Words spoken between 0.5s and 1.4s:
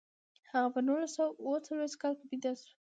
هغه په نولس سوه